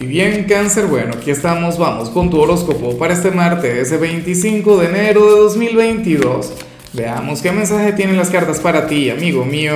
[0.00, 4.76] Y bien, cáncer, bueno, aquí estamos, vamos con tu horóscopo para este martes, ese 25
[4.76, 6.52] de enero de 2022.
[6.92, 9.74] Veamos qué mensaje tienen las cartas para ti, amigo mío.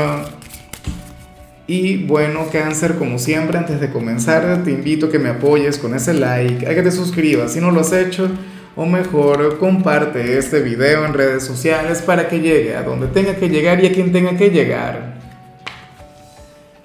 [1.67, 5.93] Y bueno, cáncer, como siempre, antes de comenzar, te invito a que me apoyes con
[5.93, 8.31] ese like, a que te suscribas si no lo has hecho,
[8.77, 13.49] o mejor, comparte este video en redes sociales para que llegue a donde tenga que
[13.49, 15.15] llegar y a quien tenga que llegar.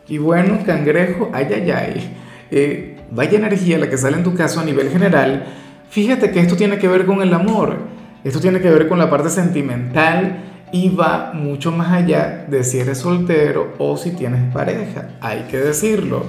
[0.08, 2.18] Y bueno, cangrejo, ay, ay, ay.
[2.50, 5.45] Eh, vaya energía la que sale en tu caso a nivel general,
[5.90, 7.77] fíjate que esto tiene que ver con el amor,
[8.23, 12.80] esto tiene que ver con la parte sentimental y va mucho más allá de si
[12.80, 16.26] eres soltero o si tienes pareja, hay que decirlo.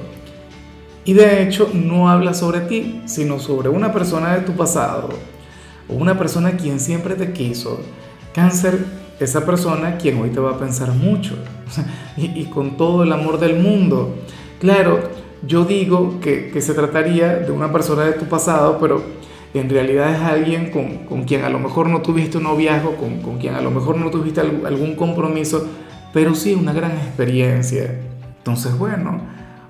[1.04, 5.08] Y de hecho no habla sobre ti, sino sobre una persona de tu pasado
[5.88, 7.80] o una persona quien siempre te quiso.
[8.34, 8.78] Cáncer,
[9.18, 11.34] esa persona quien hoy te va a pensar mucho
[12.16, 14.16] y, y con todo el amor del mundo.
[14.60, 15.00] Claro,
[15.46, 19.02] yo digo que, se trataría de una persona de tu pasado, pero
[19.54, 23.38] en realidad es alguien con, quien a lo mejor no tuviste un noviazgo, con, con
[23.38, 25.66] quien a lo mejor no tuviste algún compromiso,
[26.12, 27.94] pero sí una gran experiencia.
[28.38, 29.20] Entonces, bueno,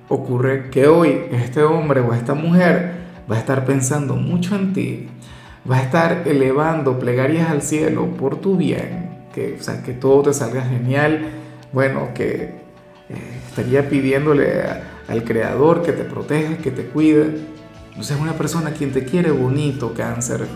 [0.09, 2.99] ocurre que hoy este hombre o esta mujer
[3.31, 5.07] va a estar pensando mucho en ti,
[5.69, 10.33] va a estar elevando plegarias al cielo por tu bien, que, o que todo te
[10.33, 11.29] salga genial,
[11.71, 12.33] bueno, que
[13.09, 17.25] eh, estaría pidiéndole a, al Creador que te protege, que te cuida.
[17.99, 20.47] O sea, es una persona quien te quiere bonito, cáncer.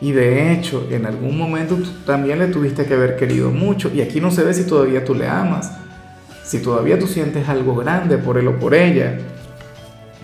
[0.00, 3.90] Y de hecho, en algún momento tú también le tuviste que haber querido mucho.
[3.94, 5.72] Y aquí no se ve si todavía tú le amas,
[6.42, 9.18] si todavía tú sientes algo grande por él o por ella.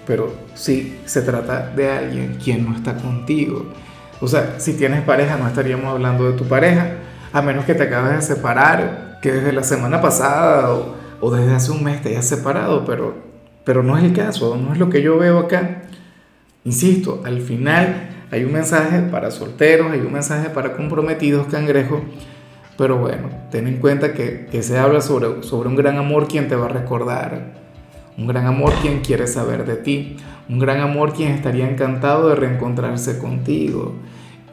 [0.04, 3.72] Pero sí, se trata de alguien quien no está contigo.
[4.20, 6.94] O sea, si tienes pareja, no estaríamos hablando de tu pareja,
[7.32, 11.54] a menos que te acabes de separar, que desde la semana pasada o, o desde
[11.54, 13.27] hace un mes te hayas separado, pero
[13.68, 15.82] pero no es el caso, no es lo que yo veo acá.
[16.64, 22.00] Insisto, al final hay un mensaje para solteros, hay un mensaje para comprometidos, cangrejo,
[22.78, 26.48] pero bueno, ten en cuenta que, que se habla sobre, sobre un gran amor quien
[26.48, 27.56] te va a recordar,
[28.16, 30.16] un gran amor quien quiere saber de ti,
[30.48, 33.96] un gran amor quien estaría encantado de reencontrarse contigo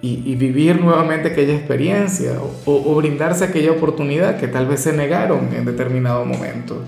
[0.02, 2.34] y, y vivir nuevamente aquella experiencia
[2.66, 6.82] o brindarse aquella oportunidad que tal vez se negaron en determinado momento.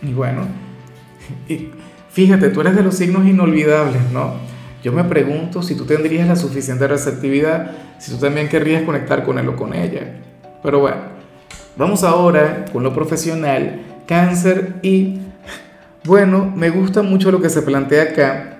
[0.00, 0.67] Y bueno,
[1.48, 1.70] y
[2.10, 4.34] fíjate, tú eres de los signos inolvidables, ¿no?
[4.82, 9.38] Yo me pregunto si tú tendrías la suficiente receptividad, si tú también querrías conectar con
[9.38, 10.20] él o con ella.
[10.62, 10.96] Pero bueno,
[11.76, 15.18] vamos ahora con lo profesional, cáncer y
[16.04, 18.58] bueno, me gusta mucho lo que se plantea acá,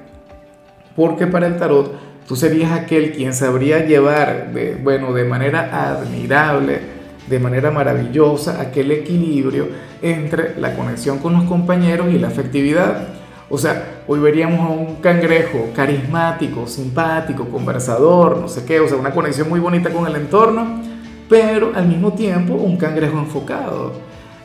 [0.97, 1.93] porque para el tarot
[2.27, 6.98] tú serías aquel quien sabría llevar de, bueno, de manera admirable
[7.29, 9.69] de manera maravillosa aquel equilibrio
[10.03, 13.09] entre la conexión con los compañeros y la afectividad.
[13.51, 18.99] O sea, hoy veríamos a un cangrejo carismático, simpático, conversador, no sé qué, o sea,
[18.99, 20.83] una conexión muy bonita con el entorno,
[21.29, 23.93] pero al mismo tiempo un cangrejo enfocado,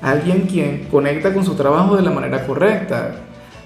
[0.02, 3.16] alguien quien conecta con su trabajo de la manera correcta.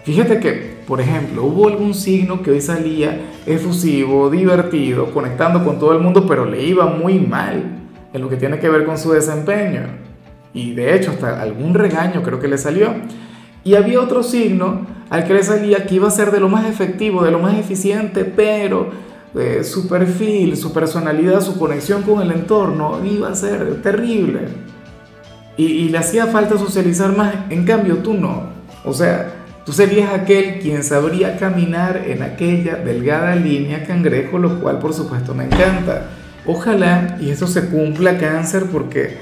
[0.03, 5.91] Fíjate que, por ejemplo, hubo algún signo que hoy salía efusivo, divertido, conectando con todo
[5.91, 9.11] el mundo, pero le iba muy mal en lo que tiene que ver con su
[9.11, 9.81] desempeño.
[10.53, 12.93] Y de hecho, hasta algún regaño creo que le salió.
[13.63, 16.65] Y había otro signo al que le salía que iba a ser de lo más
[16.65, 18.89] efectivo, de lo más eficiente, pero
[19.35, 24.41] eh, su perfil, su personalidad, su conexión con el entorno iba a ser terrible.
[25.57, 28.43] Y, y le hacía falta socializar más, en cambio tú no.
[28.85, 29.33] O sea,
[29.65, 35.33] tú serías aquel quien sabría caminar en aquella delgada línea cangrejo, lo cual por supuesto
[35.33, 36.09] me encanta.
[36.47, 39.17] Ojalá y eso se cumpla cáncer porque,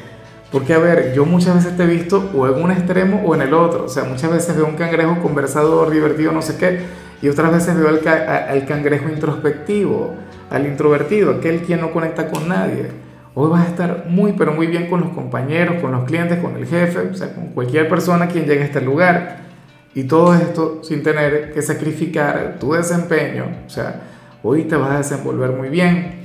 [0.51, 3.41] porque, a ver, yo muchas veces te he visto o en un extremo o en
[3.41, 3.85] el otro.
[3.85, 6.81] O sea, muchas veces veo un cangrejo conversador, divertido, no sé qué,
[7.23, 10.13] y otras veces veo al, al cangrejo introspectivo,
[10.51, 12.91] al introvertido, aquel quien no conecta con nadie.
[13.33, 16.55] Hoy vas a estar muy, pero muy bien con los compañeros, con los clientes, con
[16.55, 19.37] el jefe, o sea, con cualquier persona quien llegue a este lugar.
[19.95, 23.45] Y todo esto sin tener que sacrificar tu desempeño.
[23.65, 24.01] O sea,
[24.43, 26.24] hoy te vas a desenvolver muy bien.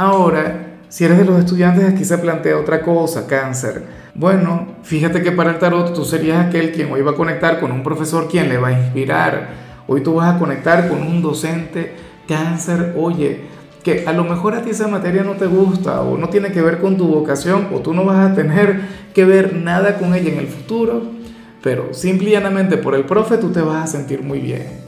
[0.00, 3.82] Ahora, si eres de los estudiantes, aquí se plantea otra cosa, cáncer.
[4.14, 7.70] Bueno, fíjate que para el tarot tú serías aquel quien hoy va a conectar con
[7.70, 9.48] un profesor quien le va a inspirar.
[9.86, 11.92] Hoy tú vas a conectar con un docente
[12.26, 13.42] cáncer, oye,
[13.84, 16.62] que a lo mejor a ti esa materia no te gusta o no tiene que
[16.62, 18.80] ver con tu vocación o tú no vas a tener
[19.12, 21.02] que ver nada con ella en el futuro,
[21.62, 24.80] pero simple y llanamente por el profe tú te vas a sentir muy bien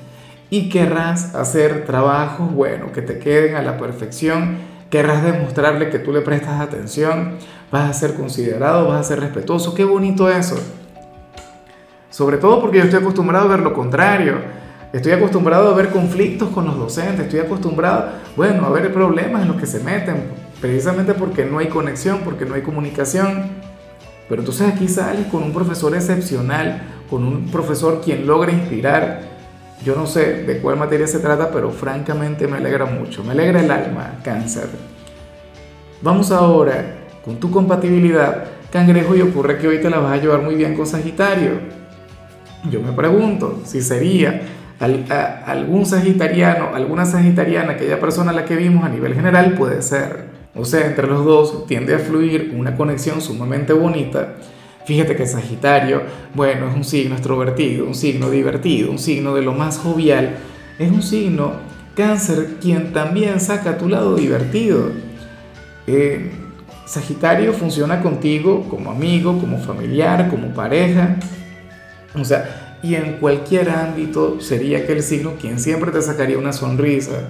[0.49, 6.12] y querrás hacer trabajos, bueno, que te queden a la perfección querrás demostrarle que tú
[6.12, 7.39] le prestas atención,
[7.73, 9.75] vas a ser considerado, vas a ser respetuoso.
[9.75, 10.55] Qué bonito eso.
[12.11, 14.62] Sobre todo porque yo estoy acostumbrado a ver lo contrario,
[14.93, 19.49] Estoy acostumbrado a ver conflictos con los docentes, estoy acostumbrado, bueno, a ver problemas en
[19.49, 20.25] los que se meten,
[20.61, 23.53] precisamente porque no hay conexión, porque no hay comunicación.
[24.29, 29.31] Pero entonces aquí sales con un profesor excepcional, con un profesor quien logra inspirar.
[29.84, 33.61] Yo no sé de cuál materia se trata, pero francamente me alegra mucho, me alegra
[33.61, 34.69] el alma, cáncer.
[36.00, 40.43] Vamos ahora con tu compatibilidad, cangrejo, y ocurre que hoy te la vas a llevar
[40.43, 41.52] muy bien con Sagitario.
[42.70, 44.43] Yo me pregunto si sería
[45.46, 50.26] algún sagitariano, alguna sagitariana, aquella persona a la que vimos a nivel general, puede ser.
[50.55, 54.34] O sea, entre los dos tiende a fluir una conexión sumamente bonita.
[54.84, 56.02] Fíjate que Sagitario,
[56.34, 60.37] bueno, es un signo extrovertido, un signo divertido, un signo de lo más jovial.
[60.79, 61.52] Es un signo
[61.94, 64.90] cáncer quien también saca tu lado divertido.
[65.87, 66.32] Eh,
[66.84, 71.17] Sagitario funciona contigo como amigo, como familiar, como pareja.
[72.14, 77.29] O sea, y en cualquier ámbito sería aquel signo quien siempre te sacaría una sonrisa.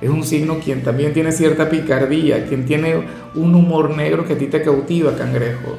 [0.00, 3.04] Es un signo quien también tiene cierta picardía, quien tiene
[3.34, 5.78] un humor negro que a ti te cautiva, cangrejo.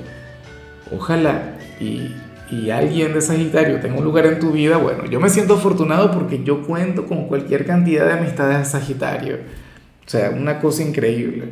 [0.91, 2.11] Ojalá y,
[2.71, 4.77] alguien de Sagitario tenga un lugar en tu vida.
[4.77, 9.35] Bueno, yo me siento afortunado porque yo cuento con cualquier cantidad de amistades de Sagitario.
[10.05, 11.49] O sea, una cosa increíble.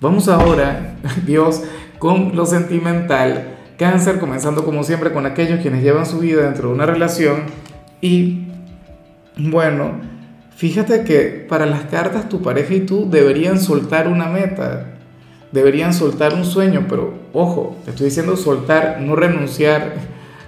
[0.00, 0.96] Vamos ahora,
[1.26, 1.62] Dios,
[1.98, 6.74] con lo sentimental Cáncer, comenzando como siempre con aquellos quienes llevan su vida dentro de
[6.74, 7.44] una relación.
[8.02, 8.48] Y
[9.38, 9.92] bueno,
[10.54, 14.99] fíjate que para las cartas tu pareja y tú deberían soltar una meta,
[15.52, 19.94] deberían soltar un sueño, pero ojo, estoy diciendo soltar, no renunciar,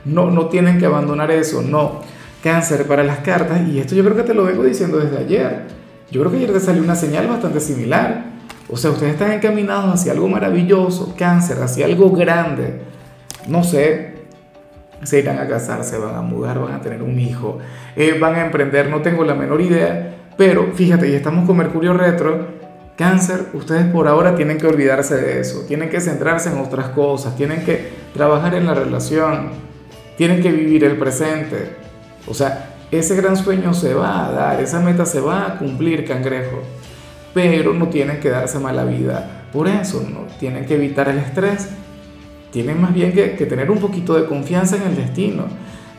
[0.04, 2.00] no, no tienen que abandonar eso, no.
[2.42, 5.62] Cáncer para las cartas, y esto yo creo que te lo vengo diciendo desde ayer.
[6.10, 8.24] Yo creo que ayer te salió una señal bastante similar.
[8.68, 12.92] O sea, ustedes están encaminados hacia algo maravilloso, cáncer, hacia algo grande
[13.46, 14.14] no sé,
[15.02, 17.58] se irán a casar, se van a mudar, van a tener un hijo,
[17.96, 21.92] eh, van a emprender, no tengo la menor idea, pero fíjate, y estamos con Mercurio
[21.92, 22.61] retro,
[22.96, 27.36] cáncer, ustedes por ahora tienen que olvidarse de eso, tienen que centrarse en otras cosas,
[27.36, 29.50] tienen que trabajar en la relación,
[30.16, 31.76] tienen que vivir el presente,
[32.26, 36.04] o sea, ese gran sueño se va a dar, esa meta se va a cumplir,
[36.06, 36.60] cangrejo,
[37.32, 41.68] pero no tienen que darse mala vida, por eso no tienen que evitar el estrés.
[42.50, 45.44] Tienen más bien que, tener un poquito de confianza en el destino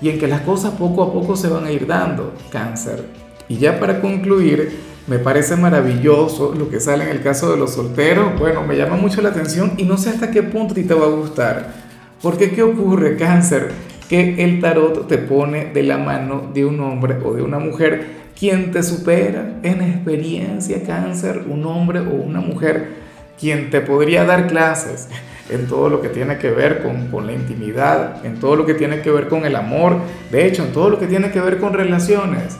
[0.02, 3.06] y en que las cosas poco a poco se van a ir dando, cáncer.
[3.48, 7.74] Y ya para concluir, me parece maravilloso lo que sale en el caso de los
[7.74, 8.40] solteros.
[8.40, 11.10] Bueno, me llama mucho la atención y no sé hasta qué punto te va a
[11.10, 11.74] gustar.
[12.22, 13.72] Porque ¿qué ocurre, cáncer?
[14.08, 18.24] Que el tarot te pone de la mano de un hombre o de una mujer
[18.40, 23.04] quien te supera en experiencia, cáncer, un hombre o una mujer
[23.40, 25.10] quien te podría dar clases
[25.50, 28.74] en todo lo que tiene que ver con, con, la intimidad, en todo lo que
[28.74, 29.98] tiene que ver con el amor,
[30.32, 32.58] de hecho, en todo lo que tiene que ver con relaciones.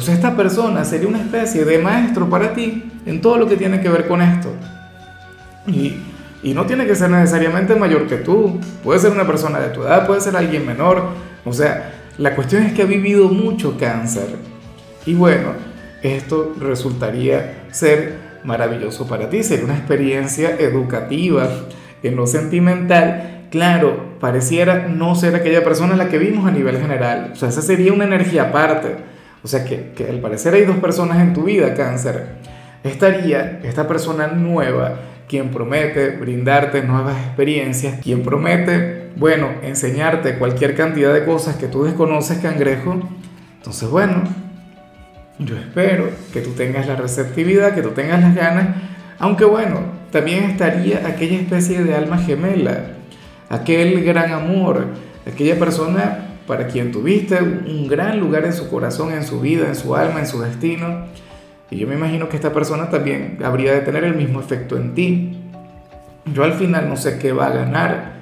[0.00, 3.58] O sea, esta persona sería una especie de maestro para ti en todo lo que
[3.58, 4.48] tiene que ver con esto.
[5.66, 5.96] Y,
[6.42, 9.82] y no tiene que ser necesariamente mayor que tú, puede ser una persona de tu
[9.82, 11.02] edad, puede ser alguien menor.
[11.44, 14.36] O sea, la cuestión es que ha vivido mucho cáncer.
[15.04, 15.50] Y bueno,
[16.02, 21.46] esto resultaría ser maravilloso para ti, sería una experiencia educativa
[22.02, 27.32] en lo sentimental, claro, pareciera no ser aquella persona la que vimos a nivel general.
[27.34, 29.19] O sea, esa sería una energía aparte.
[29.42, 32.36] O sea, que, que al parecer hay dos personas en tu vida, cáncer.
[32.84, 34.96] Estaría esta persona nueva,
[35.28, 41.84] quien promete brindarte nuevas experiencias, quien promete, bueno, enseñarte cualquier cantidad de cosas que tú
[41.84, 43.00] desconoces, cangrejo.
[43.58, 44.24] Entonces, bueno,
[45.38, 48.76] yo espero que tú tengas la receptividad, que tú tengas las ganas,
[49.18, 52.86] aunque bueno, también estaría aquella especie de alma gemela,
[53.48, 54.86] aquel gran amor,
[55.26, 59.76] aquella persona para quien tuviste un gran lugar en su corazón, en su vida, en
[59.76, 61.04] su alma, en su destino.
[61.70, 64.92] Y yo me imagino que esta persona también habría de tener el mismo efecto en
[64.92, 65.38] ti.
[66.34, 68.14] Yo al final no sé qué va a ganar,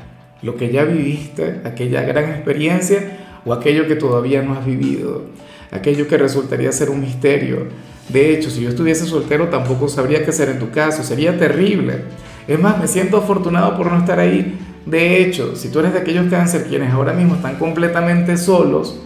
[0.42, 5.22] lo que ya viviste, aquella gran experiencia o aquello que todavía no has vivido,
[5.70, 7.68] aquello que resultaría ser un misterio
[8.08, 12.04] de hecho, si yo estuviese soltero tampoco sabría qué hacer en tu caso, sería terrible.
[12.46, 14.58] Es más, me siento afortunado por no estar ahí.
[14.88, 18.98] De hecho, si tú eres de aquellos cáncer quienes ahora mismo están completamente solos,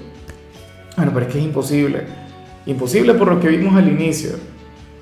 [0.96, 2.02] bueno, pero es que es imposible.
[2.66, 4.30] Imposible por lo que vimos al inicio.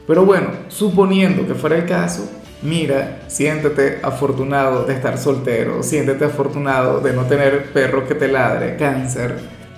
[0.07, 2.31] Pero bueno, suponiendo que fuera el caso,
[2.63, 8.77] mira, siéntete afortunado de estar soltero, siéntete afortunado de no tener perro que te ladre,
[8.77, 9.37] cáncer,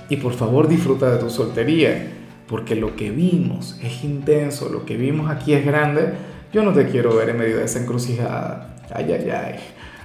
[0.09, 2.13] y por favor disfruta de tu soltería
[2.47, 6.13] porque lo que vimos es intenso, lo que vimos aquí es grande,
[6.53, 8.77] yo no te quiero ver en medio de esa encrucijada.
[8.95, 9.55] Ay, ay, ay.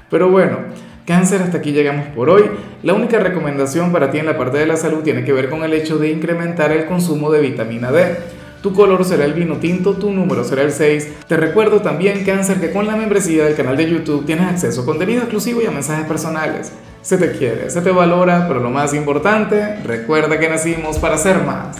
[0.09, 0.59] Pero bueno,
[1.07, 2.43] cáncer, hasta aquí llegamos por hoy.
[2.83, 5.63] La única recomendación para ti en la parte de la salud tiene que ver con
[5.63, 8.17] el hecho de incrementar el consumo de vitamina D.
[8.61, 11.25] Tu color será el vino tinto, tu número será el 6.
[11.27, 14.85] Te recuerdo también, Cáncer, que con la membresía del canal de YouTube tienes acceso a
[14.85, 16.73] contenido exclusivo y a mensajes personales.
[17.01, 21.43] Se te quiere, se te valora, pero lo más importante, recuerda que nacimos para ser
[21.43, 21.75] más.